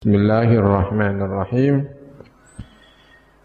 [0.00, 1.84] Bismillahirrahmanirrahim.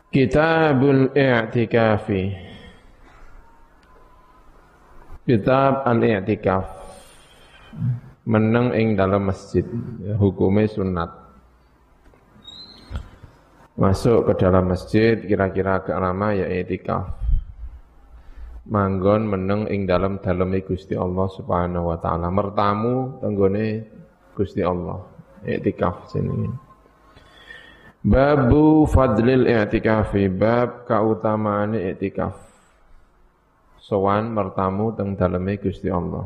[0.07, 2.31] Kitabul I'tikafi.
[5.27, 6.63] Kitab Al-I'tikaf.
[8.23, 9.67] Meneng ing dalam masjid,
[10.15, 11.11] hukumnya sunat.
[13.75, 17.19] Masuk ke dalam masjid kira-kira agak lama ya i'tikaf.
[18.71, 22.31] Manggon meneng ing dalam daleme Gusti Allah Subhanahu wa taala.
[22.31, 23.91] Mertamu tenggone
[24.31, 25.14] Gusti Allah
[25.45, 26.49] i'tikaf sini.
[28.05, 32.37] Babu fadlil i'tikafi, bab kautamaan i'tikaf.
[33.81, 36.25] Sowan mertamu teng daleme Gusti Allah.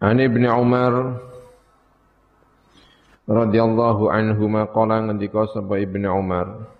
[0.00, 1.20] Ani Ibnu Umar
[3.28, 6.78] radhiyallahu anhu maqala ngendika sapa Ibnu Umar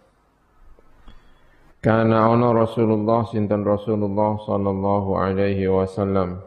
[1.79, 6.43] Kana ana Rasulullah sinten Rasulullah sallallahu alaihi wasallam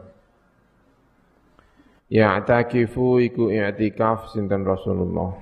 [2.12, 5.32] Ya'takifu iku i'tikaf sinten Rasulullah.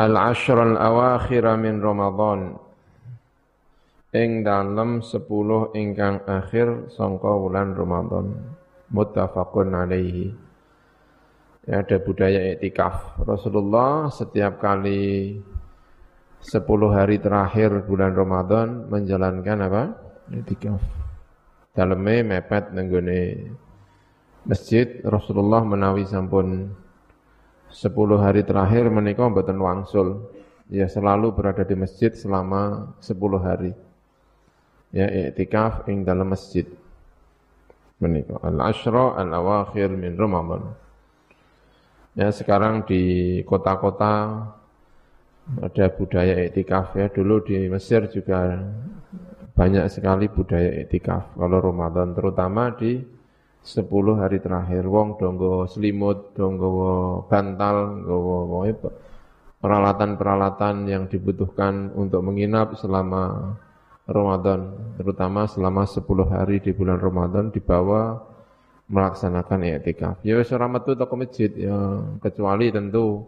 [0.00, 2.56] Al-ashra al-awakhir min Ramadan.
[4.16, 5.20] Ing dalem 10
[5.76, 8.32] ingkang akhir sangka wulan Ramadan.
[8.88, 10.32] Muttafaqun alaihi.
[11.68, 13.20] Ya, ada budaya i'tikaf.
[13.20, 15.36] Rasulullah setiap kali
[16.40, 16.56] 10
[16.88, 19.82] hari terakhir bulan Ramadan menjalankan apa?
[20.32, 20.80] I'tikaf.
[21.76, 23.20] Daleme mepet nenggone
[24.44, 26.72] masjid Rasulullah menawi sampun
[27.70, 27.86] 10
[28.18, 30.26] hari terakhir menikah mboten wangsul.
[30.70, 33.72] Ya selalu berada di masjid selama 10 hari.
[34.90, 36.66] Ya i'tikaf ing dalam masjid.
[38.02, 40.74] Menikah al-asyra al-awakhir min Ramadan.
[42.18, 44.46] Ya sekarang di kota-kota
[45.58, 47.06] ada budaya iktikaf ya.
[47.10, 48.58] Dulu di Mesir juga
[49.54, 53.19] banyak sekali budaya iktikaf kalau Ramadan terutama di
[53.60, 58.72] sepuluh hari terakhir wong donggo selimut donggo bantal nggawa
[59.60, 63.56] peralatan-peralatan yang dibutuhkan untuk menginap selama
[64.08, 68.18] Ramadan terutama selama 10 hari di bulan Ramadan dibawa
[68.90, 70.18] melaksanakan i'tikaf.
[70.26, 71.78] Ya wis ora ke masjid ya
[72.18, 73.22] kecuali tentu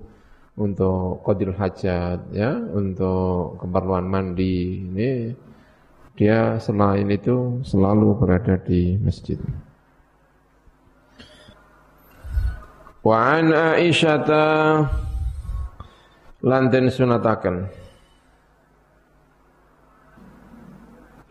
[0.58, 4.84] untuk qadil hajat ya, untuk keperluan mandi.
[4.84, 5.10] Ini
[6.18, 9.38] dia selain itu selalu berada di masjid.
[13.02, 14.86] Wa an Aisyata
[16.46, 17.66] lanten sunataken.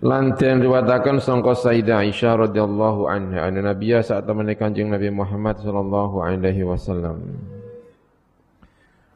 [0.04, 6.20] Lanten riwayataken sangka Sayyidah Aisyah radhiyallahu anha anna Nabiya saat temene Kanjeng Nabi Muhammad sallallahu
[6.20, 7.40] alaihi wasallam.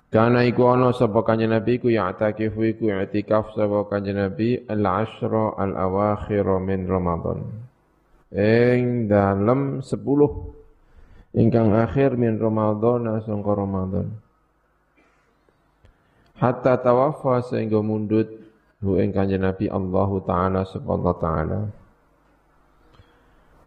[0.08, 5.60] Karena iku ana sapa Kanjeng Nabi ku ya atakifu iku i'tikaf sapa Kanjeng Nabi al-ashra
[5.60, 7.44] al-awakhir min Ramadan.
[8.32, 10.55] Ing dalem 10
[11.36, 14.08] ingkang akhir min Ramadan sangka Ramadan.
[16.40, 18.28] Hatta tawaffa sehingga mundut
[18.84, 21.62] hu ing kanjeng Nabi Allah taala subhanahu taala.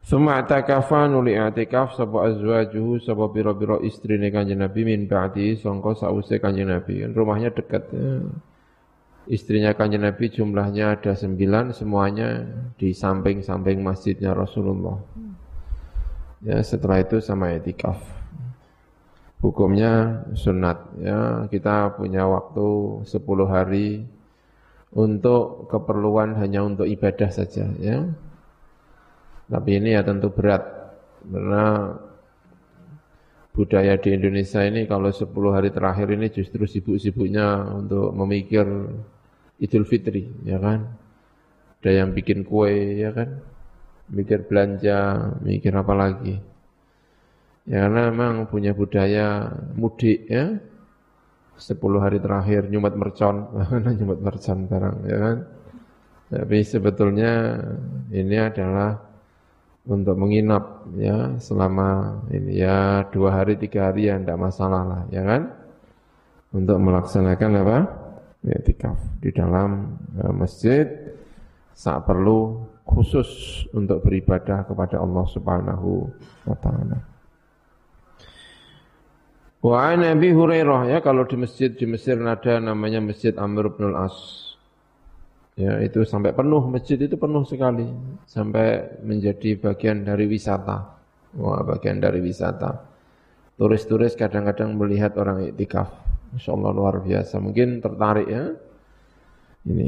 [0.04, 6.40] Suma atakafa nuli atikaf sapa azwajuhu sapa biro-biro istrine kanjeng Nabi min ba'di sangka sause
[6.40, 7.04] kanjeng Nabi.
[7.04, 8.24] Rumahnya dekat ya.
[9.28, 12.48] Istrinya kanjeng Nabi jumlahnya ada sembilan semuanya
[12.80, 15.27] di samping-samping masjidnya Rasulullah
[16.38, 17.98] Ya, setelah itu sama etikaf.
[19.42, 20.78] Hukumnya sunat.
[21.02, 22.66] Ya, kita punya waktu
[23.06, 24.06] 10 hari
[24.94, 27.66] untuk keperluan hanya untuk ibadah saja.
[27.78, 28.06] Ya.
[29.48, 30.62] Tapi ini ya tentu berat
[31.24, 31.96] karena
[33.56, 38.64] budaya di Indonesia ini kalau 10 hari terakhir ini justru sibuk-sibuknya untuk memikir
[39.58, 40.86] Idul Fitri, ya kan?
[41.82, 43.42] Ada yang bikin kue, ya kan?
[44.12, 46.34] Mikir belanja, mikir apa lagi.
[47.68, 50.56] Ya karena memang punya budaya mudik ya.
[51.58, 53.50] Sepuluh hari terakhir nyumat mercon,
[53.98, 55.36] nyumat mercon barang ya kan.
[56.28, 57.56] Tapi sebetulnya
[58.12, 59.08] ini adalah
[59.88, 65.24] untuk menginap ya selama ini ya dua hari tiga hari ya tidak masalah lah ya
[65.24, 65.48] kan
[66.52, 67.78] untuk melaksanakan apa
[68.44, 68.58] ya
[69.24, 70.84] di dalam uh, masjid
[71.72, 73.28] saat perlu khusus
[73.76, 76.08] untuk beribadah kepada Allah Subhanahu
[76.48, 76.98] wa taala.
[79.60, 83.92] Wa an Abi Hurairah ya kalau di masjid di Mesir ada namanya Masjid Amr bin
[83.92, 84.48] As.
[85.58, 87.82] Ya, itu sampai penuh masjid itu penuh sekali
[88.30, 90.94] sampai menjadi bagian dari wisata.
[91.34, 92.86] Wah, bagian dari wisata.
[93.58, 95.90] Turis-turis kadang-kadang melihat orang iktikaf.
[96.30, 97.42] Masya Allah luar biasa.
[97.42, 98.54] Mungkin tertarik ya.
[99.66, 99.86] Ini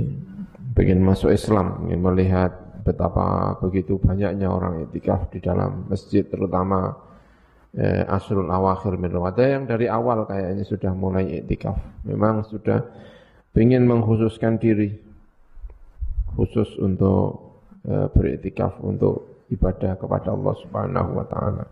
[0.75, 6.97] ingin masuk Islam, ingin melihat betapa begitu banyaknya orang itikaf di dalam masjid terutama
[7.77, 11.79] eh, asrul awakhir min Ramadan yang dari awal kayaknya sudah mulai iktikaf.
[12.07, 12.83] Memang sudah
[13.55, 14.95] ingin mengkhususkan diri
[16.35, 21.65] khusus untuk eh, beriktikaf untuk ibadah kepada Allah Subhanahu wa taala.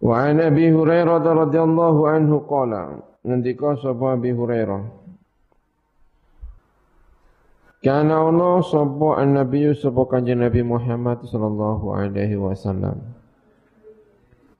[0.00, 4.99] Wa an Abi Hurairah radhiyallahu anhu qala ngendika sapa Abi Hurairah
[7.80, 13.00] Kana ono sapa an-nabiy sapa kanjeng Nabi Muhammad sallallahu alaihi wasallam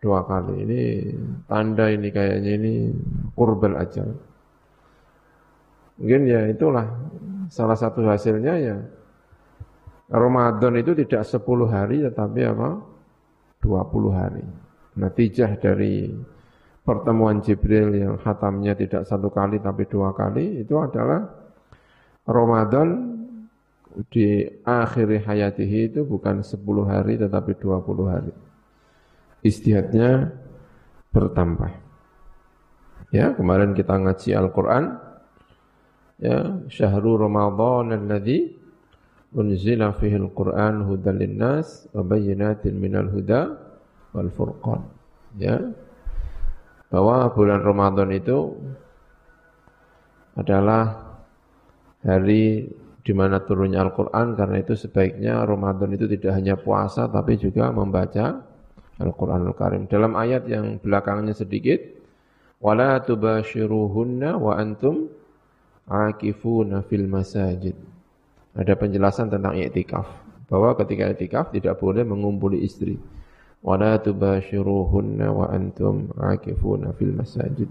[0.00, 0.64] Dua kali.
[0.64, 0.80] Ini
[1.44, 2.72] tanda ini kayaknya ini
[3.36, 4.16] kurbal ajal.
[5.96, 6.84] Mungkin ya itulah
[7.48, 8.76] salah satu hasilnya ya
[10.06, 12.68] Ramadan itu tidak 10 hari tetapi apa?
[13.58, 14.44] 20 hari.
[14.96, 16.14] Natijah dari
[16.86, 21.26] pertemuan Jibril yang khatamnya tidak satu kali tapi dua kali itu adalah
[22.22, 23.18] Ramadan
[24.06, 28.32] di akhir hayatihi itu bukan 10 hari tetapi 20 hari.
[29.42, 30.30] Istihadnya
[31.10, 31.72] bertambah.
[33.14, 35.05] Ya, kemarin kita ngaji Al-Qur'an
[36.20, 38.52] ya, syahrul Ramadan alladzi
[39.36, 43.56] unzila fihi al-Qur'an hudan linnas wa bayyinatin minal huda
[44.16, 44.80] wal furqan.
[45.36, 45.60] Ya,
[46.88, 48.56] bahwa bulan Ramadan itu
[50.36, 51.06] adalah
[52.04, 52.68] hari
[53.06, 58.42] di mana turunnya Al-Quran karena itu sebaiknya Ramadan itu tidak hanya puasa tapi juga membaca
[58.98, 59.82] Al-Quran Al-Karim.
[59.86, 61.78] Dalam ayat yang belakangnya sedikit,
[62.58, 65.12] wala tubashiruhunna wa antum
[65.86, 67.74] akifuna fil masajid.
[68.52, 70.06] Ada penjelasan tentang i'tikaf
[70.46, 72.98] bahwa ketika i'tikaf tidak boleh mengumpuli istri
[73.64, 77.70] wala tubashiruhunna wa antum akifuna fil masajid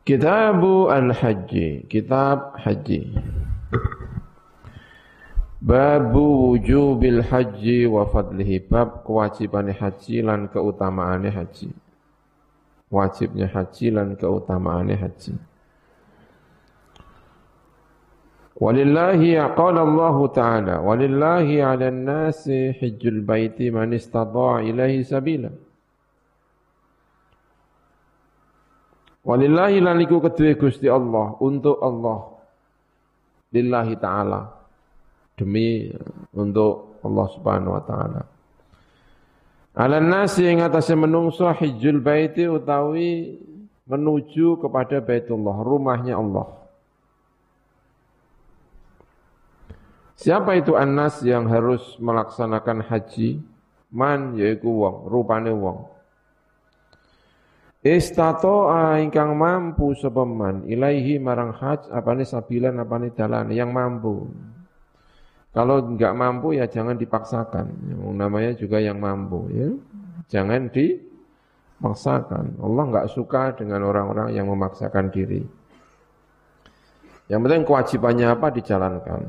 [0.00, 3.14] Kitabu al-Haji, kitab haji.
[5.60, 11.68] Babu wujubil haji wa fadlihi, bab kewajiban haji lan keutamaane haji.
[12.90, 15.34] Wajibnya haji lan keutamaane haji.
[18.60, 25.48] Walillahi qala Allah Ta'ala Walillahi 'alan nasi hajjul baiti man istata'a ilaihi sabila
[29.24, 32.30] Walillahi laniku kedua Gusti Allah untuk Allah
[33.52, 34.48] lillahi taala
[35.34, 35.90] demi
[36.32, 38.22] untuk Allah Subhanahu wa taala
[39.74, 43.38] Alan nasi yang atasnya menungso hijjul baiti utawi
[43.86, 46.60] menuju kepada Baitullah rumahnya Allah
[50.20, 53.40] Siapa itu Anas yang harus melaksanakan haji?
[53.88, 55.88] Man yaiku wong, rupane wong.
[57.80, 58.68] Istato
[59.00, 64.28] ingkang mampu sepeman ilaihi marang haj apane sabilan apane dalan yang mampu.
[65.50, 67.66] Kalau enggak mampu ya jangan dipaksakan.
[68.14, 69.68] Namanya juga yang mampu ya.
[70.30, 72.62] Jangan dipaksakan.
[72.62, 75.42] Allah enggak suka dengan orang-orang yang memaksakan diri.
[77.30, 79.20] Yang penting kewajibannya apa dijalankan.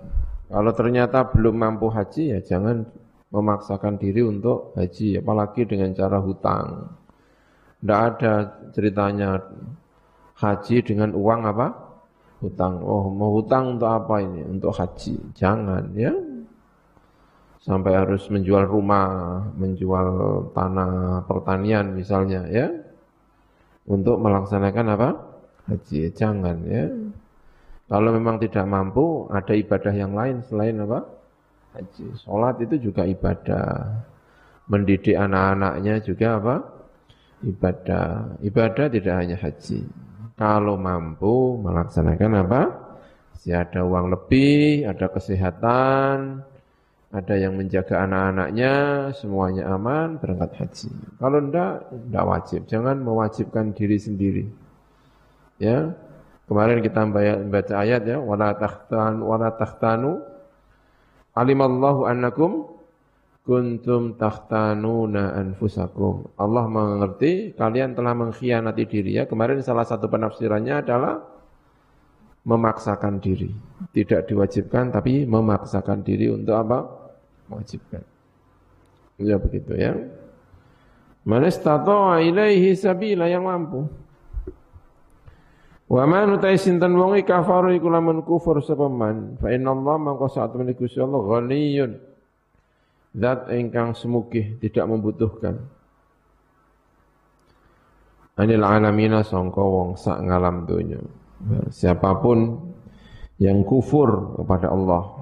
[0.51, 2.86] Kalau ternyata belum mampu haji ya jangan
[3.32, 6.92] memaksakan diri untuk haji, apalagi dengan cara hutang.
[7.80, 8.34] Tidak ada
[8.75, 9.40] ceritanya
[10.38, 11.68] haji dengan uang apa?
[12.41, 12.81] Hutang.
[12.81, 14.41] Oh, mau hutang untuk apa ini?
[14.41, 15.38] Untuk haji.
[15.38, 16.10] Jangan ya.
[17.62, 20.10] Sampai harus menjual rumah, menjual
[20.57, 22.74] tanah pertanian misalnya ya.
[23.86, 25.10] Untuk melaksanakan apa?
[25.69, 26.10] Haji.
[26.17, 26.89] Jangan ya.
[27.86, 31.05] Kalau memang tidak mampu, ada ibadah yang lain selain apa?
[31.77, 32.17] Haji.
[32.25, 34.01] Sholat itu juga ibadah.
[34.65, 36.55] Mendidik anak-anaknya juga apa?
[37.45, 38.38] ibadah.
[38.41, 39.81] Ibadah tidak hanya haji.
[40.41, 42.62] Kalau mampu melaksanakan apa?
[43.38, 46.41] Si ada uang lebih, ada kesehatan,
[47.13, 48.74] ada yang menjaga anak-anaknya,
[49.13, 50.89] semuanya aman, berangkat haji.
[51.21, 52.62] Kalau enggak, enggak wajib.
[52.65, 54.45] Jangan mewajibkan diri sendiri.
[55.62, 55.93] Ya,
[56.50, 57.05] kemarin kita
[57.45, 60.25] baca ayat ya, wala tahtanu wala tahtanu
[61.38, 62.80] alimallahu annakum
[63.41, 66.29] kuntum takhtanuna anfusakum.
[66.38, 69.24] Allah mengerti kalian telah mengkhianati diri ya.
[69.25, 71.21] Kemarin salah satu penafsirannya adalah
[72.45, 73.50] memaksakan diri.
[73.93, 76.79] Tidak diwajibkan tapi memaksakan diri untuk apa?
[77.50, 78.03] Mewajibkan.
[79.21, 79.93] Ya begitu ya.
[81.21, 83.86] Man istata'a ilaihi sabila yang mampu.
[85.91, 89.38] Wa man utai sinten wong kafaru iku lamun kufur sapa man.
[89.38, 92.11] Fa inna Allah mangko saat menika Allah ghaniyun
[93.12, 95.60] Zat ingkang semukih tidak membutuhkan.
[98.39, 101.00] Anil alamina sangka wong sak ngalam dunya.
[101.68, 102.72] Siapa pun
[103.41, 105.22] yang kufur kepada Allah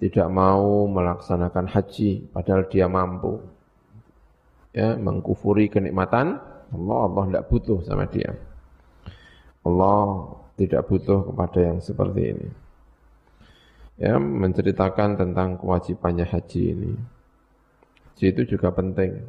[0.00, 3.36] tidak mau melaksanakan haji padahal dia mampu
[4.72, 8.32] ya mengkufuri kenikmatan Allah Allah tidak butuh sama dia
[9.66, 12.48] Allah tidak butuh kepada yang seperti ini
[14.00, 16.92] ya menceritakan tentang kewajibannya haji ini.
[18.10, 19.20] Haji itu juga penting.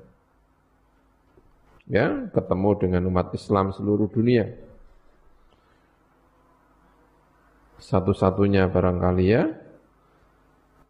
[1.92, 4.48] Ya, ketemu dengan umat Islam seluruh dunia.
[7.84, 9.52] Satu-satunya barangkali ya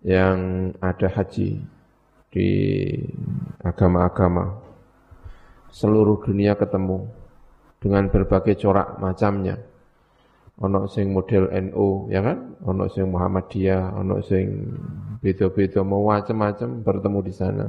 [0.06, 1.58] yang ada haji
[2.30, 2.50] di
[3.66, 4.62] agama-agama
[5.72, 7.08] seluruh dunia ketemu
[7.80, 9.71] dengan berbagai corak macamnya
[10.62, 12.54] ono sing model NU ya kan?
[12.70, 14.46] Ono sing Muhammadiyah ono sing
[15.18, 17.66] beda-beda mau macam-macam bertemu di sana.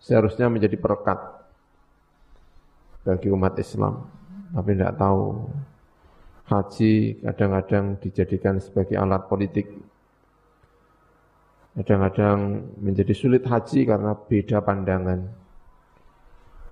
[0.00, 1.20] Seharusnya menjadi perekat
[3.04, 4.08] bagi umat Islam.
[4.56, 5.24] Tapi tidak tahu.
[6.44, 9.64] Haji kadang-kadang dijadikan sebagai alat politik.
[11.72, 15.24] Kadang-kadang menjadi sulit haji karena beda pandangan.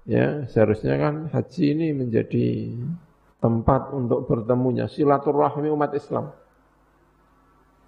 [0.05, 2.75] Ya seharusnya kan haji ini menjadi
[3.43, 6.31] tempat untuk bertemunya silaturahmi umat Islam.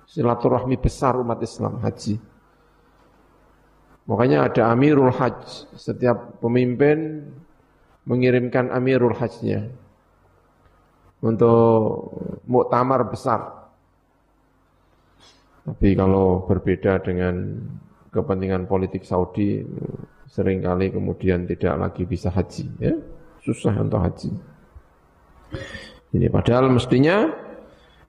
[0.04, 2.18] Silaturahmi besar umat Islam, haji.
[4.04, 5.73] Makanya ada Amirul Hajj.
[5.80, 7.25] Setiap pemimpin
[8.04, 9.73] mengirimkan Amirul Hajjnya
[11.25, 12.12] untuk
[12.44, 13.64] muktamar besar.
[15.64, 17.56] Tapi kalau berbeda dengan
[18.12, 19.64] kepentingan politik Saudi,
[20.28, 22.68] sering kali kemudian tidak lagi bisa haji.
[22.76, 22.92] Ya?
[23.40, 24.53] Susah untuk haji.
[26.14, 27.26] Ini padahal mestinya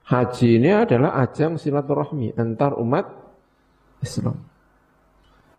[0.06, 3.06] haji ini adalah ajang silaturahmi antar umat
[3.98, 4.46] Islam.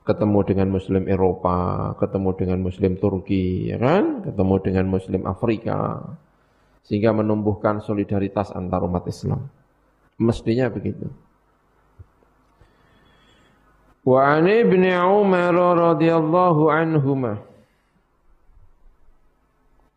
[0.08, 4.24] Ketemu dengan muslim Eropa, ketemu dengan muslim Turki, ya kan?
[4.24, 6.00] Ketemu dengan muslim Afrika.
[6.88, 9.52] Sehingga menumbuhkan solidaritas antar umat Islam.
[10.16, 11.12] Mestinya begitu.
[14.08, 17.44] Wa ani ibn Umar radhiyallahu anhumah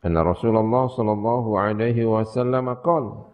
[0.00, 3.28] Anna Rasulullah sallallahu alaihi wasallam qala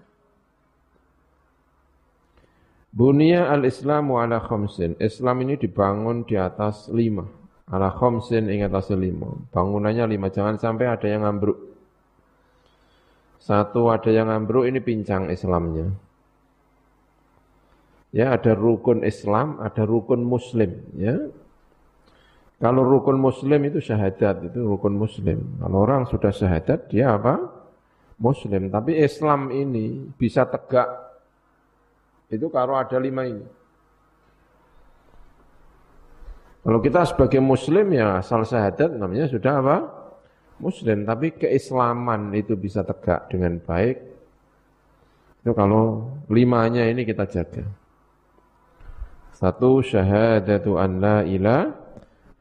[2.96, 4.96] Bunia al-Islamu ala khamsin.
[4.96, 7.28] Islam ini dibangun di atas lima.
[7.68, 9.36] Ala khamsin ing atas lima.
[9.52, 10.32] Bangunannya lima.
[10.32, 11.60] Jangan sampai ada yang ambruk.
[13.36, 15.92] Satu ada yang ambruk ini pincang Islamnya.
[18.16, 20.80] Ya, ada rukun Islam, ada rukun Muslim.
[20.96, 21.28] Ya,
[22.56, 25.60] kalau rukun muslim itu syahadat, itu rukun muslim.
[25.60, 27.36] Kalau orang sudah syahadat, dia apa?
[28.16, 28.72] Muslim.
[28.72, 30.88] Tapi Islam ini bisa tegak.
[32.32, 33.44] Itu kalau ada lima ini.
[36.64, 39.76] Kalau kita sebagai muslim ya asal syahadat namanya sudah apa?
[40.56, 41.04] Muslim.
[41.04, 44.00] Tapi keislaman itu bisa tegak dengan baik.
[45.44, 47.68] Itu kalau limanya ini kita jaga.
[49.36, 51.20] Satu syahadatu an la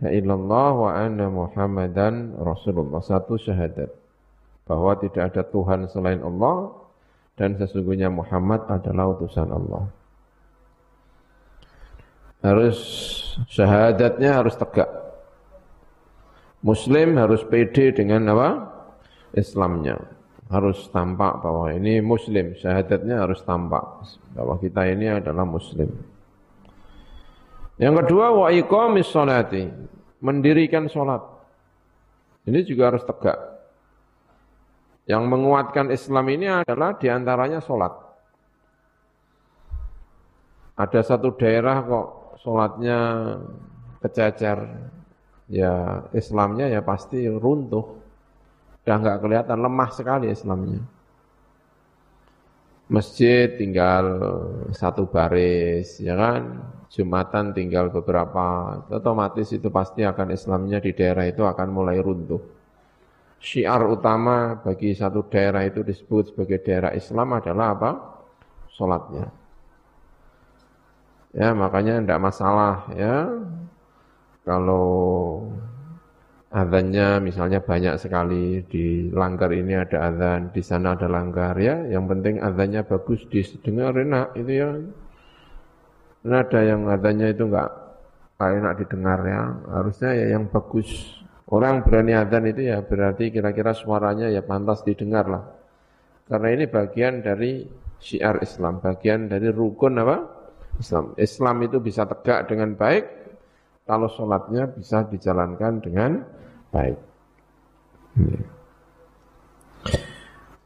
[0.03, 2.99] ilah illallah wa anna Muhammadan Rasulullah.
[2.99, 3.91] Satu syahadat
[4.67, 6.73] bahwa tidak ada Tuhan selain Allah
[7.39, 9.87] dan sesungguhnya Muhammad adalah utusan Allah.
[12.43, 12.77] Harus
[13.49, 14.89] syahadatnya harus tegak.
[16.65, 18.49] Muslim harus pede dengan apa?
[19.37, 20.01] Islamnya.
[20.49, 22.53] Harus tampak bahwa ini Muslim.
[22.57, 23.85] Syahadatnya harus tampak
[24.37, 25.89] bahwa kita ini adalah Muslim.
[27.75, 29.67] Yang kedua, wa iqamis sholati.
[30.23, 31.21] Mendirikan sholat.
[32.47, 33.37] Ini juga harus tegak.
[35.05, 37.93] Yang menguatkan Islam ini adalah di antaranya sholat.
[40.75, 42.07] Ada satu daerah kok
[42.41, 42.99] sholatnya
[44.01, 44.59] kececer,
[45.49, 48.01] ya Islamnya ya pasti runtuh.
[48.85, 50.94] Udah nggak kelihatan, lemah sekali Islamnya.
[52.85, 54.05] Masjid tinggal
[54.69, 56.61] satu baris, ya kan?
[56.93, 62.39] Jumatan tinggal beberapa, otomatis itu pasti akan Islamnya di daerah itu akan mulai runtuh.
[63.41, 67.91] Syiar utama bagi satu daerah itu disebut sebagai daerah Islam adalah apa?
[68.73, 69.27] Sholatnya.
[71.35, 73.27] Ya, makanya tidak masalah ya.
[74.45, 74.87] Kalau
[76.55, 81.83] azannya misalnya banyak sekali di langgar ini ada azan, di sana ada langgar ya.
[81.91, 84.69] Yang penting azannya bagus didengar enak itu ya.
[86.23, 87.69] Karena ada yang azannya itu enggak
[88.39, 89.41] enak didengar ya.
[89.67, 91.19] Harusnya ya yang bagus.
[91.51, 95.43] Orang berani azan itu ya berarti kira-kira suaranya ya pantas didengar lah.
[96.25, 97.67] Karena ini bagian dari
[98.01, 100.17] syiar Islam, bagian dari rukun apa?
[100.79, 101.13] Islam.
[101.19, 103.05] Islam itu bisa tegak dengan baik
[103.85, 106.11] kalau sholatnya bisa dijalankan dengan
[106.75, 106.97] baik.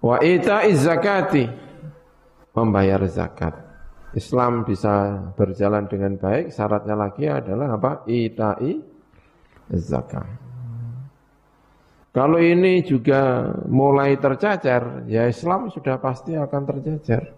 [0.01, 1.45] Wa ita'iz zakati
[2.57, 3.53] membayar zakat.
[4.17, 8.09] Islam bisa berjalan dengan baik, syaratnya lagi adalah apa?
[8.09, 8.81] Ita'i
[9.69, 10.25] zakat.
[12.09, 17.37] Kalau ini juga mulai tercacar, ya Islam sudah pasti akan tercacar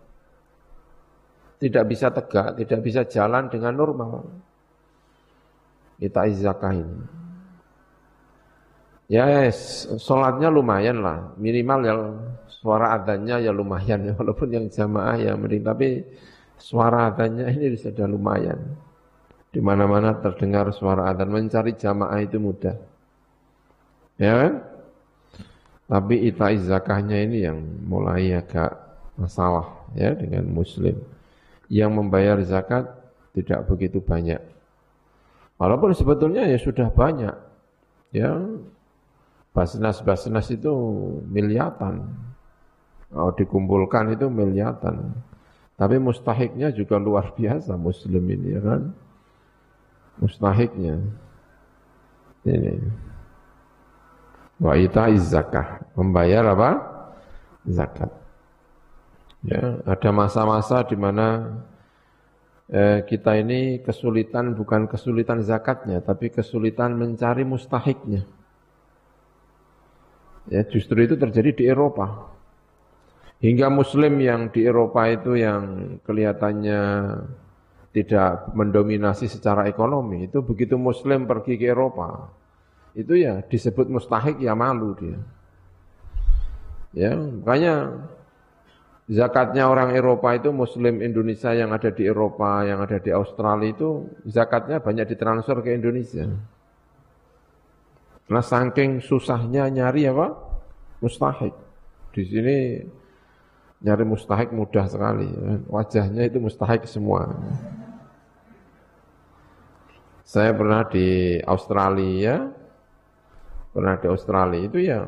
[1.61, 4.25] tidak bisa tegak, tidak bisa jalan dengan normal.
[6.01, 6.99] Kita zakah ini.
[9.11, 12.01] Ya, yes, sholatnya lumayan lah, minimal yang
[12.47, 15.99] suara adanya ya lumayan ya, walaupun yang jamaah ya mending, tapi
[16.55, 18.55] suara adanya ini sudah lumayan.
[19.51, 22.71] Di mana-mana terdengar suara adzan, mencari jamaah itu mudah.
[24.15, 24.53] Ya kan?
[25.91, 28.79] Tapi itai zakahnya ini yang mulai agak
[29.19, 30.95] masalah ya dengan muslim
[31.67, 32.87] yang membayar zakat
[33.35, 34.39] tidak begitu banyak.
[35.59, 37.35] Walaupun sebetulnya ya sudah banyak.
[38.15, 38.39] Ya,
[39.51, 40.74] basnas-basnas itu
[41.27, 42.07] miliatan.
[43.11, 45.11] Kalau dikumpulkan itu miliatan.
[45.75, 48.81] Tapi mustahiknya juga luar biasa muslim ini ya kan.
[50.24, 50.96] Mustahiknya.
[52.48, 52.75] Ini.
[54.61, 55.83] Wa ita'iz zakah.
[55.98, 56.70] Membayar apa?
[57.68, 58.09] Zakat.
[59.42, 61.57] Ya, ada masa-masa di mana
[62.70, 68.22] eh, kita ini kesulitan bukan kesulitan zakatnya, tapi kesulitan mencari mustahiknya.
[70.49, 72.31] Ya, justru itu terjadi di Eropa.
[73.41, 76.81] Hingga Muslim yang di Eropa itu yang kelihatannya
[77.91, 82.31] tidak mendominasi secara ekonomi, itu begitu Muslim pergi ke Eropa,
[82.95, 85.19] itu ya disebut mustahik ya malu dia.
[86.91, 88.03] Ya, makanya
[89.11, 94.07] zakatnya orang Eropa itu Muslim Indonesia yang ada di Eropa, yang ada di Australia itu
[94.23, 96.31] zakatnya banyak ditransfer ke Indonesia.
[98.31, 100.31] Nah saking susahnya nyari apa?
[101.03, 101.51] Mustahik.
[102.15, 102.57] Di sini
[103.83, 105.27] nyari mustahik mudah sekali.
[105.67, 107.27] Wajahnya itu mustahik semua.
[110.24, 112.48] Saya pernah di Australia,
[113.75, 115.03] pernah di Australia itu ya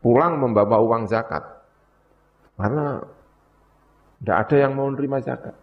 [0.00, 1.44] pulang membawa uang zakat.
[2.56, 3.04] Karena
[4.22, 5.56] tidak ada yang mau menerima zakat.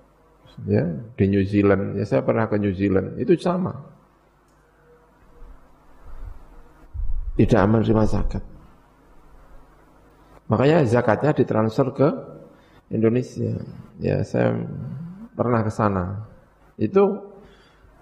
[0.69, 0.85] Ya,
[1.17, 3.92] di New Zealand, ya saya pernah ke New Zealand, itu sama.
[7.33, 8.43] Tidak menerima zakat.
[10.51, 12.09] Makanya zakatnya ditransfer ke
[12.93, 13.57] Indonesia.
[13.97, 14.53] Ya, saya
[15.33, 16.29] pernah ke sana.
[16.77, 17.33] Itu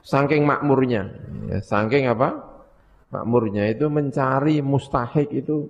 [0.04, 1.08] saking makmurnya,
[1.48, 2.44] ya, saking apa?
[3.12, 5.68] Makmurnya itu mencari mustahik itu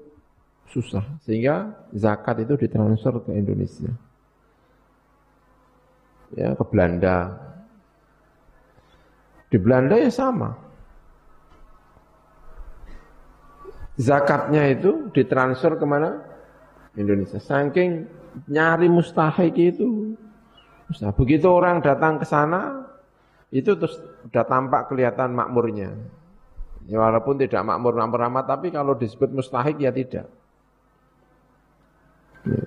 [0.72, 3.92] susah sehingga zakat itu ditransfer ke Indonesia
[6.32, 7.36] ya ke Belanda
[9.52, 10.56] di Belanda ya sama
[14.00, 16.22] zakatnya itu ditransfer ke mana?
[16.96, 17.40] Indonesia.
[17.40, 18.08] Saking
[18.52, 20.16] nyari mustahik itu.
[21.00, 22.88] Nah, begitu orang datang ke sana
[23.52, 23.96] itu terus
[24.28, 25.92] sudah tampak kelihatan makmurnya.
[26.90, 30.28] Ya, walaupun tidak makmur-makmur amat tapi kalau disebut mustahik ya tidak.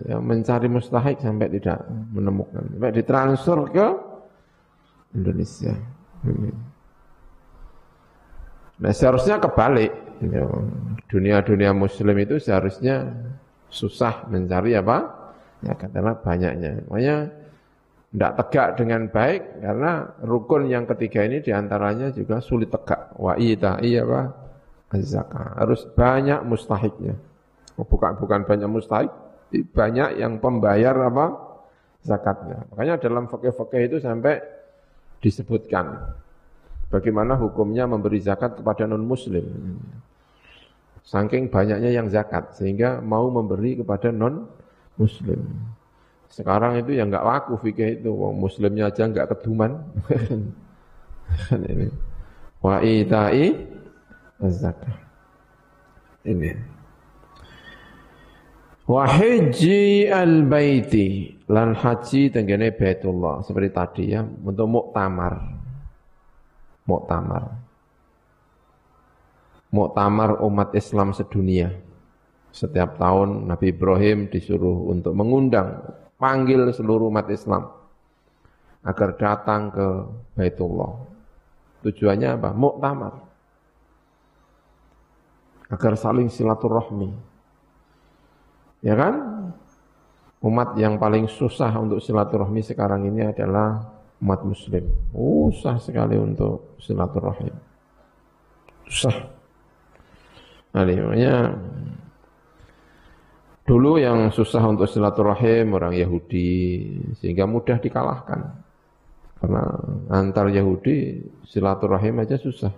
[0.06, 1.82] Ya, mencari mustahik sampai tidak
[2.14, 3.86] menemukan, sampai ditransfer ke
[5.18, 5.74] Indonesia.
[8.80, 9.92] Nah seharusnya kebalik.
[10.24, 10.46] Ya,
[11.10, 13.12] dunia-dunia muslim itu seharusnya
[13.68, 15.10] susah mencari apa?
[15.66, 16.86] Ya katakanlah banyaknya.
[16.86, 17.16] Makanya
[18.14, 23.14] tidak tegak dengan baik karena rukun yang ketiga ini di antaranya juga sulit tegak.
[23.18, 24.20] Wa iya apa?
[24.94, 25.58] Zakat.
[25.58, 27.18] Harus banyak mustahiknya.
[27.74, 29.10] Oh, bukan bukan banyak mustahik,
[29.74, 31.54] banyak yang pembayar apa?
[32.04, 32.68] zakatnya.
[32.70, 34.38] Makanya dalam fakih-fakih itu sampai
[35.24, 36.12] disebutkan
[36.94, 39.42] bagaimana hukumnya memberi zakat kepada non muslim.
[41.02, 44.46] Saking banyaknya yang zakat sehingga mau memberi kepada non
[44.94, 45.42] muslim.
[46.30, 49.82] Sekarang itu yang enggak laku fikih itu, wong muslimnya aja enggak keduman.
[51.74, 51.90] Ini.
[52.62, 53.54] Wa itai
[54.50, 54.94] zakat.
[56.24, 56.74] Ini.
[58.84, 65.53] Wa haji al-baiti lan haji tenggene Baitullah seperti tadi ya untuk muktamar.
[66.84, 67.56] Muktamar.
[69.72, 71.72] Muktamar umat Islam sedunia.
[72.54, 75.82] Setiap tahun Nabi Ibrahim disuruh untuk mengundang
[76.20, 77.66] panggil seluruh umat Islam
[78.84, 79.86] agar datang ke
[80.38, 80.92] Baitullah.
[81.82, 82.50] Tujuannya apa?
[82.54, 83.14] Muktamar.
[85.72, 87.34] Agar saling silaturahmi
[88.84, 89.14] Ya kan?
[90.44, 94.84] Umat yang paling susah untuk silaturahmi sekarang ini adalah umat muslim.
[95.10, 97.54] Susah sekali untuk silaturahim.
[98.86, 99.16] Susah.
[100.74, 101.54] Nah, makanya
[103.64, 106.50] dulu yang susah untuk silaturahim orang Yahudi
[107.18, 108.60] sehingga mudah dikalahkan.
[109.38, 109.62] Karena
[110.10, 112.74] antar Yahudi silaturahim aja susah.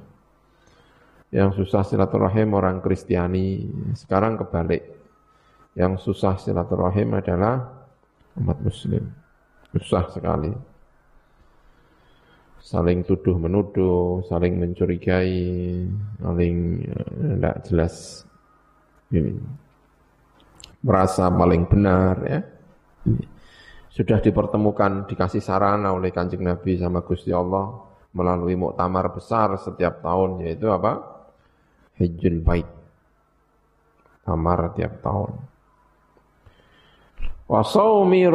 [1.35, 3.67] Yang susah silaturahim orang Kristiani,
[3.99, 4.83] sekarang kebalik
[5.75, 7.67] yang susah silaturahim adalah
[8.39, 9.11] umat muslim.
[9.75, 10.76] Susah sekali.
[12.67, 15.87] Saling tuduh menuduh, saling mencurigai,
[16.19, 17.95] saling tidak eh, jelas
[19.15, 19.39] ini.
[20.83, 22.41] Merasa paling benar ya.
[23.95, 27.71] Sudah dipertemukan, dikasih sarana oleh kanjeng Nabi sama Gusti Allah
[28.11, 31.23] melalui muktamar besar setiap tahun yaitu apa?
[32.03, 32.67] Hijjul Bait.
[34.27, 35.55] Tamar tiap tahun
[37.47, 38.27] wa saumi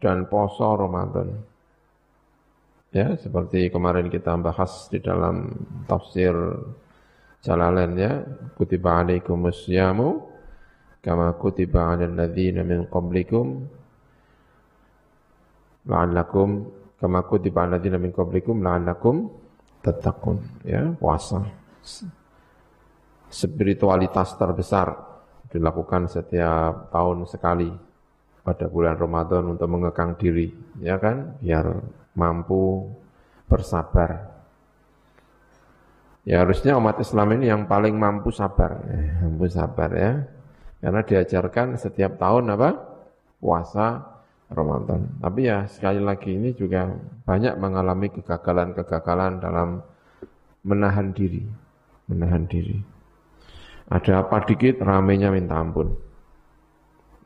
[0.00, 1.53] dan poso Ramadan.
[2.94, 5.50] Ya, seperti kemarin kita bahas di dalam
[5.90, 6.30] tafsir
[7.42, 8.22] Jalalain ya,
[8.54, 10.30] kutiba alaikumus syamu
[11.02, 13.66] kama kutiba 'alal ladzina min qablikum
[15.90, 19.26] la'allakum kama kutiba 'alal ladzina min qablikum la'allakum
[19.82, 21.42] tattaqun ya, puasa.
[23.26, 24.94] Spiritualitas terbesar
[25.50, 27.74] dilakukan setiap tahun sekali
[28.44, 30.52] pada bulan Ramadan untuk mengekang diri,
[30.84, 31.40] ya kan?
[31.40, 31.64] Biar
[32.12, 32.92] mampu
[33.48, 34.36] bersabar.
[36.24, 40.12] Ya harusnya umat Islam ini yang paling mampu sabar, eh, mampu sabar ya.
[40.80, 42.70] Karena diajarkan setiap tahun apa?
[43.40, 44.14] Puasa
[44.52, 45.20] Ramadan.
[45.20, 46.88] Tapi ya sekali lagi ini juga
[47.24, 49.80] banyak mengalami kegagalan-kegagalan dalam
[50.64, 51.44] menahan diri,
[52.08, 52.76] menahan diri.
[53.88, 55.92] Ada apa dikit ramenya minta ampun.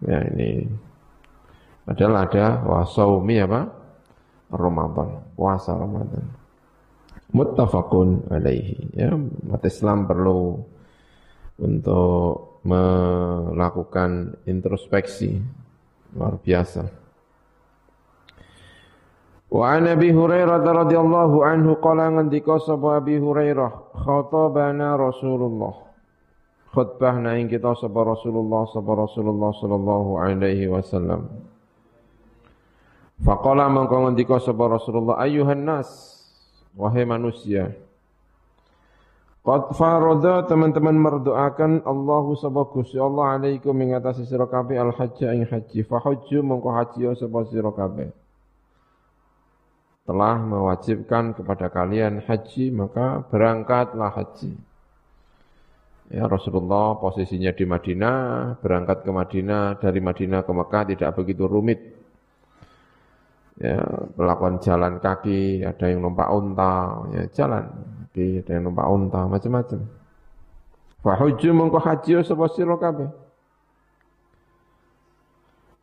[0.03, 0.67] Ya ini.
[1.89, 3.65] Padahal ada wasaumi apa?
[4.53, 6.21] Ramadan, puasa Ramadan.
[7.33, 8.93] Muttafaqun alaihi.
[8.93, 10.61] Ya, umat Islam perlu
[11.57, 15.41] untuk melakukan introspeksi
[16.13, 16.85] luar biasa.
[19.49, 25.89] Wa an Abi Hurairah radhiyallahu anhu qala ngendika sapa Abi Hurairah khatabana Rasulullah
[26.69, 31.48] khutbah naing kita sapa Rasulullah sapa Rasulullah sallallahu alaihi wasallam.
[33.19, 35.91] Faqala mangko ngendika sapa Rasulullah ayuhan nas
[36.79, 37.75] wahai manusia.
[39.43, 45.35] Qad farada teman-teman merdoakan Allahu sapa Gusti Allah alaikum ing atase sira kabeh al hajja
[45.35, 45.83] ing haji.
[45.83, 48.13] Fa hajju mongko haji sapa sira kabeh.
[50.07, 54.53] Telah mewajibkan kepada kalian haji maka berangkatlah haji.
[56.09, 61.98] Ya, Rasulullah posisinya di Madinah, berangkat ke Madinah, dari Madinah ke Mekah tidak begitu rumit.
[63.59, 63.83] Ya,
[64.15, 67.67] melakukan jalan kaki, ada yang numpak unta, ya jalan,
[68.15, 69.83] ada yang numpak unta, macam-macam.
[71.03, 73.11] Fahujju mengko haji sapa sira kabeh.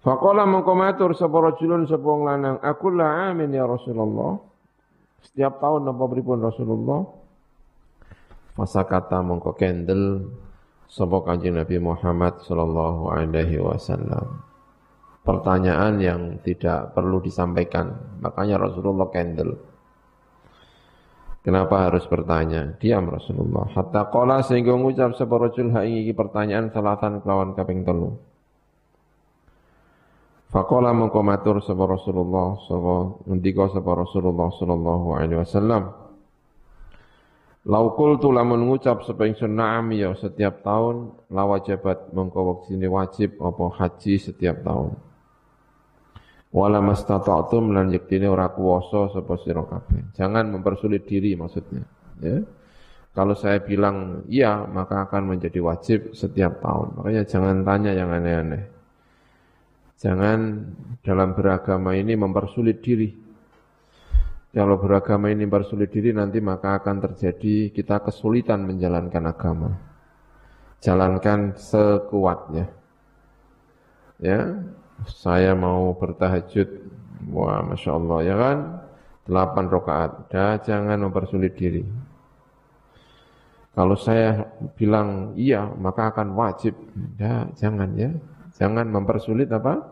[0.07, 4.39] Faqala mengko matur sapa rajulun sapa lanang, aku la amin ya Rasulullah.
[5.25, 7.01] Setiap tahun napa pripun Rasulullah?
[8.55, 10.31] Masa kata mongko kendel
[10.87, 14.54] sapa Kanjeng Nabi Muhammad sallallahu alaihi wasallam.
[15.25, 19.57] Pertanyaan yang tidak perlu disampaikan, makanya Rasulullah kendel.
[21.41, 22.77] Kenapa harus bertanya?
[22.77, 23.65] Diam Rasulullah.
[23.73, 28.21] Hatta qala sehingga ngucap sapa rajul ha iki pertanyaan salatan kelawan kaping telu.
[30.53, 35.89] Faqala mengko matur sapa Rasulullah sapa ngendika sapa Rasulullah sallallahu alaihi wasallam.
[37.65, 42.61] Laukul tu lamun ngucap sapa ya setiap tahun la wajibat mengko
[42.93, 45.14] wajib apa haji setiap tahun
[46.55, 50.15] wala mastata'tum lan yektine ora kuwasa sapa sira kabeh.
[50.15, 51.83] Jangan mempersulit diri maksudnya,
[52.23, 52.39] ya.
[53.15, 56.99] Kalau saya bilang iya, maka akan menjadi wajib setiap tahun.
[56.99, 58.63] Makanya jangan tanya yang aneh-aneh.
[59.95, 60.39] Jangan
[60.99, 63.07] dalam beragama ini mempersulit diri.
[64.51, 69.71] Kalau beragama ini mempersulit diri nanti maka akan terjadi kita kesulitan menjalankan agama.
[70.83, 72.67] Jalankan sekuatnya.
[74.19, 74.59] Ya,
[75.03, 76.69] saya mau bertahajud,
[77.35, 78.57] wah masya Allah ya kan,
[79.25, 81.83] delapan rakaat, dah jangan mempersulit diri.
[83.75, 84.47] Kalau saya
[84.79, 86.79] bilang iya, maka akan wajib.
[87.19, 88.07] Ya, jangan ya.
[88.55, 89.83] Jangan mempersulit apa?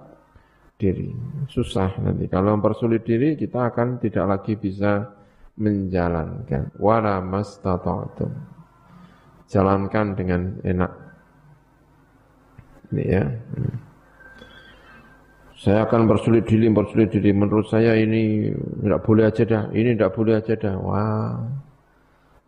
[0.79, 1.11] Diri.
[1.51, 2.31] Susah nanti.
[2.31, 5.11] Kalau mempersulit diri, kita akan tidak lagi bisa
[5.59, 6.71] menjalankan.
[6.79, 8.31] Wala mastata'tum.
[9.51, 10.91] Jalankan dengan enak.
[12.95, 13.23] Ini ya.
[13.27, 13.92] Hmm.
[15.63, 17.31] Saya akan bersulit diri, bersulit diri.
[17.31, 18.51] Menurut saya ini
[18.83, 20.75] tidak boleh aja dah, ini tidak boleh aja dah.
[20.75, 21.39] Wah,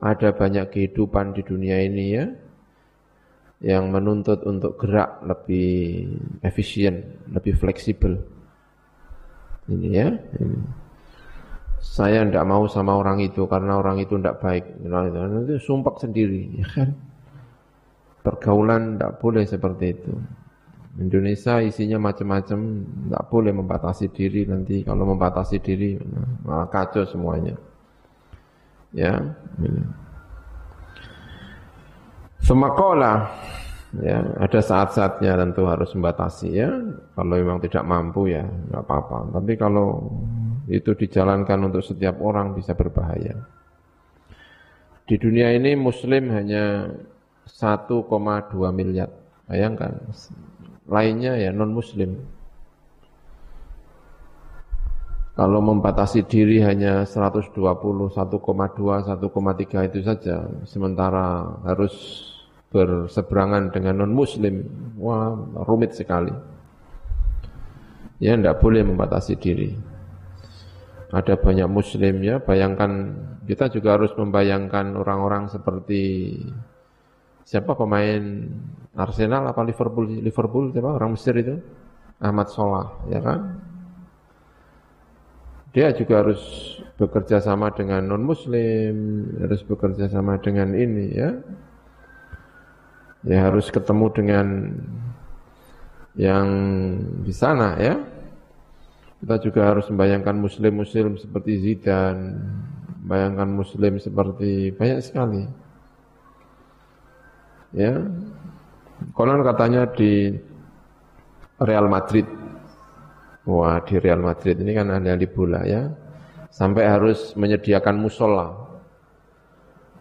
[0.04, 2.28] ada banyak kehidupan di dunia ini ya,
[3.64, 6.12] yang menuntut untuk gerak lebih
[6.44, 8.20] efisien, lebih fleksibel.
[9.72, 10.12] Ini ya,
[10.44, 10.60] ini.
[11.80, 14.76] Saya tidak mau sama orang itu karena orang itu tidak baik.
[14.84, 16.90] Nanti sumpah sendiri, ya kan?
[18.28, 20.12] Pergaulan tidak boleh seperti itu.
[20.96, 24.80] Indonesia isinya macam-macam, tidak boleh membatasi diri nanti.
[24.88, 26.00] Kalau membatasi diri,
[26.48, 27.60] malah kacau semuanya.
[28.96, 29.20] Ya,
[29.60, 29.84] ini.
[32.40, 33.28] Semakola,
[34.00, 36.72] ya ada saat-saatnya tentu harus membatasi ya.
[37.12, 39.36] Kalau memang tidak mampu ya, nggak apa-apa.
[39.36, 40.00] Tapi kalau
[40.72, 43.36] itu dijalankan untuk setiap orang bisa berbahaya.
[45.06, 46.88] Di dunia ini Muslim hanya
[47.46, 48.08] 1,2
[48.72, 49.12] miliar.
[49.46, 50.02] Bayangkan,
[50.90, 52.22] lainnya ya non muslim.
[55.36, 61.92] Kalau membatasi diri hanya 120, 1,2, 1,3 itu saja, sementara harus
[62.72, 64.64] berseberangan dengan non muslim,
[64.96, 65.36] wah
[65.68, 66.32] rumit sekali.
[68.24, 69.76] Ya tidak boleh membatasi diri.
[71.12, 73.12] Ada banyak muslim ya, bayangkan
[73.44, 76.32] kita juga harus membayangkan orang-orang seperti
[77.46, 78.50] siapa pemain
[78.98, 80.10] Arsenal apa Liverpool?
[80.10, 80.90] Liverpool siapa?
[80.98, 81.62] Orang Mesir itu?
[82.18, 83.62] Ahmad Salah ya kan?
[85.76, 86.42] Dia juga harus
[86.96, 88.96] bekerja sama dengan non muslim
[89.38, 91.32] harus bekerja sama dengan ini ya.
[93.26, 94.48] Ya harus ketemu dengan
[96.16, 96.48] yang
[97.22, 97.96] di sana ya.
[99.20, 102.40] Kita juga harus membayangkan muslim-muslim seperti Zidane
[103.06, 105.65] bayangkan muslim seperti banyak sekali
[107.76, 108.00] Ya.
[109.12, 110.32] Konon katanya di
[111.60, 112.24] Real Madrid.
[113.46, 115.92] Wah, di Real Madrid ini kan ada di bola ya.
[116.50, 118.56] Sampai harus menyediakan musola.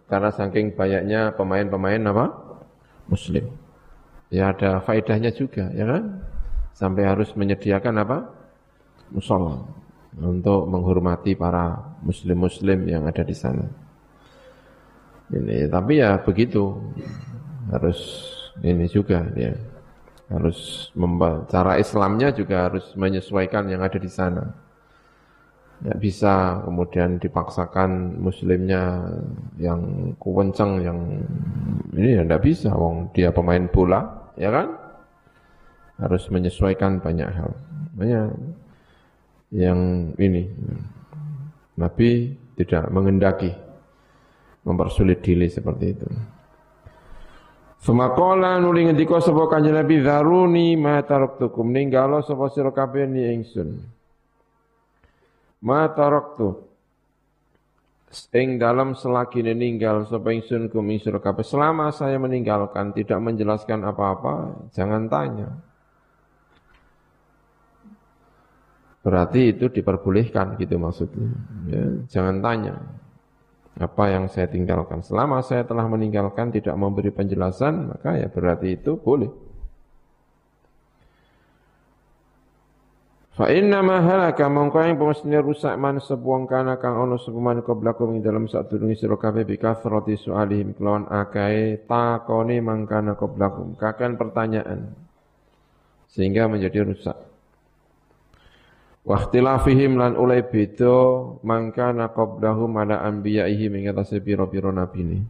[0.06, 2.26] Karena saking banyaknya pemain-pemain apa?
[3.10, 3.50] Muslim.
[4.30, 6.22] Ya ada faedahnya juga, ya kan?
[6.72, 8.18] Sampai harus menyediakan apa?
[9.10, 9.66] Musola
[10.14, 13.66] untuk menghormati para muslim-muslim yang ada di sana.
[15.34, 16.78] Ini, tapi ya begitu
[17.72, 18.00] harus
[18.62, 19.54] ini juga ya
[20.32, 20.88] harus
[21.52, 24.44] cara Islamnya juga harus menyesuaikan yang ada di sana.
[25.84, 29.04] Ya bisa kemudian dipaksakan muslimnya
[29.60, 30.98] yang kuwenceng yang
[31.92, 32.72] ini ya tidak bisa.
[32.72, 34.72] Wong dia pemain bola ya kan?
[36.00, 37.52] Harus menyesuaikan banyak hal.
[37.94, 38.28] Banyak
[39.52, 40.48] yang ini.
[41.74, 43.50] Nabi tidak mengendaki
[44.64, 46.08] mempersulit diri seperti itu.
[47.84, 53.76] Semakola nuli ngendika sapa Kanjeng Nabi zaruni ma taraktukum ninggalo sapa sira kabeh ni ingsun.
[55.60, 56.64] Ma taraktu
[58.32, 65.04] ing dalam selagi ninggal sapa ingsun kum sira selama saya meninggalkan tidak menjelaskan apa-apa jangan
[65.12, 65.52] tanya.
[69.04, 71.28] Berarti itu diperbolehkan gitu maksudnya.
[71.68, 73.03] Ya, jangan tanya
[73.74, 75.02] apa yang saya tinggalkan.
[75.02, 79.30] Selama saya telah meninggalkan tidak memberi penjelasan, maka ya berarti itu boleh.
[83.34, 87.66] Fa inna ma halaka mongko ing pemestine rusak man sebuang kana kang ana sapa man
[87.66, 94.14] qablakum ing dalem sadurunge sira kabeh bi kathrati su'alihim kelawan akae takone mangkana qablakum kakan
[94.14, 94.94] pertanyaan
[96.14, 97.33] sehingga menjadi rusak.
[99.04, 100.96] Wa ikhtilafihim lan ulai beda
[101.44, 105.20] mangkana qablahum ala anbiya'ihim ing atase pira-pira nabine.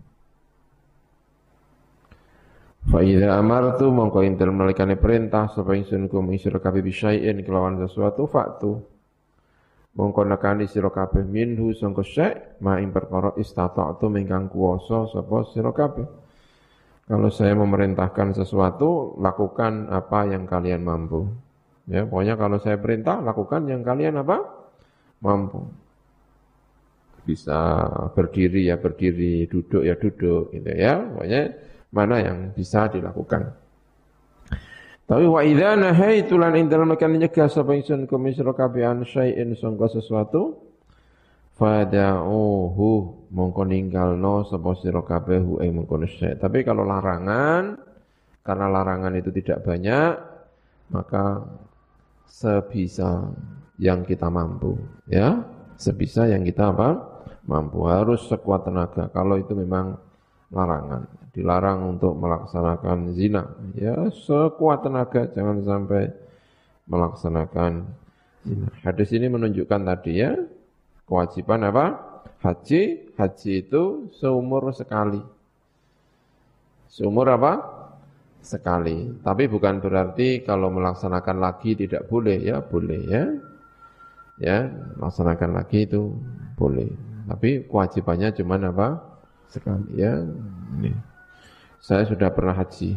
[2.87, 7.81] Fa idza amartu mongko intel nalikane perintah sapa ingsun kum ing sira kabeh bisyai'in kelawan
[7.83, 8.79] sesuatu faktu.
[9.99, 15.75] Mongko nekani sira kabeh minhu sangka syai' ma ing perkara istata'tu mingkang kuwasa sapa sira
[15.75, 16.07] kabeh.
[17.05, 21.29] Kalau saya memerintahkan sesuatu, lakukan apa yang kalian mampu.
[21.85, 24.41] Ya, pokoknya kalau saya perintah, lakukan yang kalian apa?
[25.21, 25.69] Mampu.
[27.25, 31.01] Bisa berdiri ya berdiri, duduk ya duduk gitu ya.
[31.01, 31.43] Pokoknya
[31.93, 33.65] mana yang bisa dilakukan.
[35.05, 39.05] Tapi wa idza nahaitu lan ing dalem kan nyegah sapa ingsun kum sira kabeh an
[39.05, 40.57] syai'in sangka sesuatu
[41.61, 42.91] fada'uhu
[43.29, 46.41] mongko ninggalno sapa sira kabeh ing mengkono syai'.
[46.41, 47.77] Tapi kalau larangan
[48.41, 50.13] karena larangan itu tidak banyak
[50.89, 51.45] maka
[52.29, 53.31] sebisa
[53.81, 54.79] yang kita mampu
[55.11, 55.43] ya
[55.77, 57.01] sebisa yang kita apa
[57.45, 59.99] mampu harus sekuat tenaga kalau itu memang
[60.55, 63.43] larangan dilarang untuk melaksanakan zina.
[63.75, 66.15] Ya, sekuat tenaga jangan sampai
[66.87, 67.91] melaksanakan
[68.47, 68.69] zina.
[68.87, 70.39] Hadis ini menunjukkan tadi ya,
[71.11, 71.87] kewajiban apa?
[72.41, 75.21] Haji, haji itu seumur sekali.
[76.87, 77.83] Seumur apa?
[78.45, 79.09] Sekali.
[79.25, 83.25] Tapi bukan berarti kalau melaksanakan lagi tidak boleh ya, boleh ya.
[84.37, 84.69] Ya,
[85.01, 86.13] melaksanakan lagi itu
[86.61, 86.93] boleh.
[87.25, 89.01] Tapi kewajibannya cuma apa?
[89.49, 90.21] Sekali ya.
[90.77, 90.93] Ini.
[91.81, 92.97] Saya sudah pernah haji,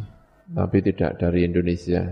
[0.52, 2.04] tapi tidak dari Indonesia.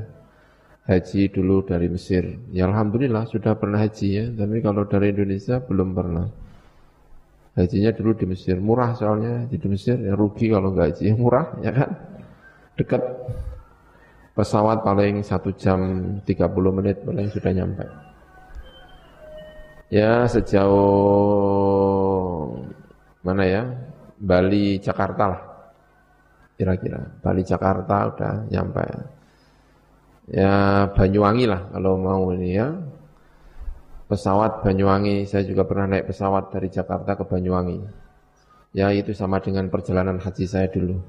[0.85, 2.39] Haji dulu dari Mesir.
[2.53, 6.27] Ya Alhamdulillah sudah pernah haji ya, tapi kalau dari Indonesia belum pernah.
[7.55, 11.71] Hajinya dulu di Mesir, murah soalnya di Mesir, ya rugi kalau nggak haji, murah ya
[11.71, 11.89] kan?
[12.75, 12.99] Dekat
[14.35, 15.79] pesawat paling satu jam
[16.27, 17.87] 30 menit paling sudah nyampe.
[19.87, 20.75] Ya sejauh
[23.23, 23.63] mana ya?
[24.19, 25.41] Bali Jakarta lah
[26.59, 26.99] kira-kira.
[27.23, 28.83] Bali Jakarta udah nyampe.
[30.31, 32.73] Ya Banyuwangi lah kalau mau ini ya.
[34.05, 37.81] Pesawat Banyuwangi, saya juga pernah naik pesawat dari Jakarta ke Banyuwangi.
[38.75, 41.01] Ya itu sama dengan perjalanan haji saya dulu.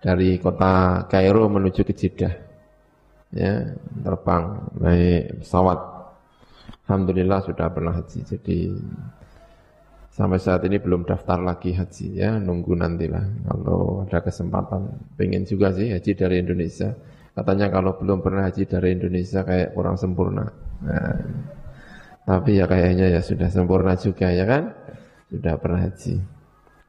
[0.00, 2.34] Dari kota Kairo menuju ke Jeddah.
[3.30, 5.78] Ya, terbang naik pesawat.
[6.88, 8.26] Alhamdulillah sudah pernah haji.
[8.26, 8.58] Jadi
[10.10, 14.90] Sampai saat ini belum daftar lagi haji ya, nunggu nantilah kalau ada kesempatan.
[15.14, 16.92] Pengen juga sih haji dari Indonesia.
[17.32, 20.44] Katanya kalau belum pernah haji dari Indonesia kayak kurang sempurna.
[20.82, 21.14] Nah,
[22.26, 24.74] tapi ya kayaknya ya sudah sempurna juga ya kan?
[25.32, 26.20] Sudah pernah haji.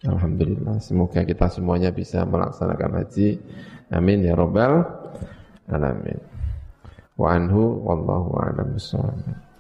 [0.02, 0.82] Alhamdulillah.
[0.82, 3.38] Semoga kita semuanya bisa melaksanakan haji.
[3.94, 4.82] Amin ya robbal
[5.70, 6.18] alamin.
[7.20, 9.51] Wa anhu wallahu a'lam bishawab.